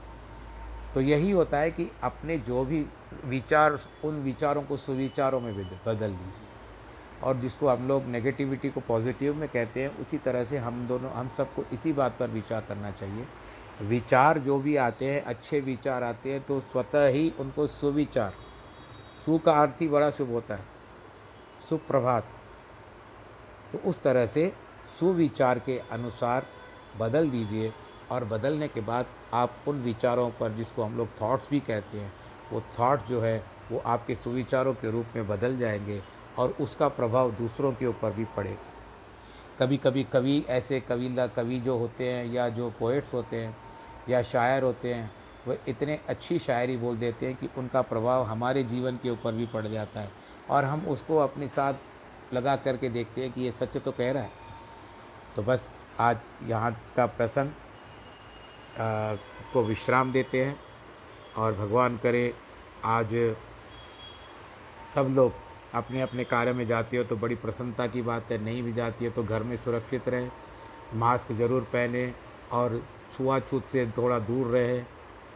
[0.95, 2.85] तो यही होता है कि अपने जो भी
[3.25, 6.45] विचार, उन विचारों को सुविचारों में बदल दीजिए।
[7.23, 11.11] और जिसको हम लोग नेगेटिविटी को पॉजिटिव में कहते हैं, उसी तरह से हम दोनों,
[11.11, 13.27] हम सबको इसी बात पर विचार करना चाहिए।
[13.81, 18.33] विचार जो भी आते हैं, अच्छे विचार आते हैं तो स्वतः ही उनको सुविचार।
[19.25, 20.65] सु का अर्थ ही बड़ा शुभ होता है।
[21.69, 22.25] सुप्रभात।
[23.71, 24.53] तो उस तरह से
[24.99, 26.45] सुविचार के अनुसार
[26.97, 27.73] बदल दीजिए।
[28.11, 32.13] और बदलने के बाद आप उन विचारों पर जिसको हम लोग थॉट्स भी कहते हैं,
[32.51, 36.01] वो थॉट जो है, वो आपके सुविचारों के रूप में बदल जाएँगे
[36.37, 38.73] और उसका प्रभाव दूसरों के ऊपर भी पड़ेगा।
[39.59, 43.55] कभी कभी कवि ऐसे कविला कवि जो होते हैं या जो पोइट्स होते हैं
[44.09, 45.11] या शायर होते हैं
[45.47, 49.45] वह इतने अच्छी शायरी बोल देते हैं कि उनका प्रभाव हमारे जीवन के ऊपर भी
[49.45, 50.11] पड़ जाता है
[50.49, 51.73] और हम उसको अपने साथ
[52.33, 54.31] लगा करके देखते हैं कि ये सच तो कह रहा है।
[55.35, 55.67] तो बस
[55.99, 57.51] आज यहाँ का प्रसंग
[58.77, 60.55] को विश्राम देते हैं
[61.37, 62.33] और भगवान करे,
[62.85, 63.13] आज
[64.95, 65.33] सब लोग
[65.73, 69.05] अपने अपने कार्य में जाते हो तो बड़ी प्रसन्नता की बात है, नहीं भी जाती
[69.05, 70.29] है तो घर में सुरक्षित रहें,
[70.95, 72.11] मास्क ज़रूर पहने
[72.53, 72.81] और
[73.13, 74.79] छुआछूत से थोड़ा दूर रहे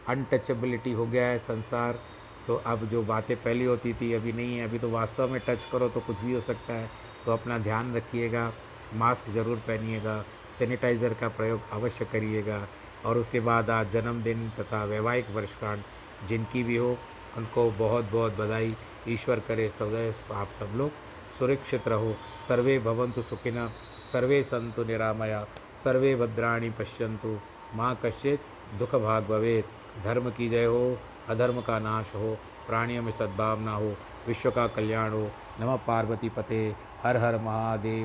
[0.08, 1.98] अनटचेबिलिटी हो गया है संसार
[2.46, 5.64] तो अब जो बातें पहले होती थी, अभी नहीं है, अभी तो वास्तव में टच
[5.72, 6.90] करो तो कुछ भी हो सकता है
[7.24, 8.52] तो अपना ध्यान रखिएगा,
[8.96, 10.24] मास्क ज़रूर पहनिएगा
[10.58, 12.66] सैनिटाइज़र का प्रयोग अवश्य करिएगा
[13.04, 15.80] और उसके बाद आज जन्मदिन तथा वैवाहिक वर्षगांठ
[16.28, 16.98] जिनकी भी हो,
[17.36, 18.76] उनको बहुत बहुत बधाई।
[19.08, 20.90] ईश्वर करे सदैव आप सब लोग
[21.38, 22.14] सुरक्षित रहो।
[22.48, 23.70] सर्वे भवंतु सुखिन
[24.12, 25.46] सर्वे संतु निरामया,
[25.84, 27.38] सर्वे भद्राणी पश्यंतु
[27.74, 28.40] माँ कश्चित
[28.78, 29.64] दुख भाग भवेत।
[30.04, 30.98] धर्म की जय हो,
[31.28, 33.96] अधर्म का नाश हो, प्राणियों में सद्भावना हो,
[34.28, 35.30] विश्व का कल्याण हो।
[35.60, 37.98] नमः पार्वती पते, हर हर महादेव।